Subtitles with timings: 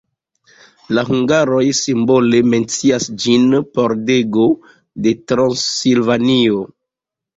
[0.97, 3.45] La hungaroj simbole mencias ĝin:
[3.77, 4.49] "Pordego
[5.05, 6.65] de Transilvanio".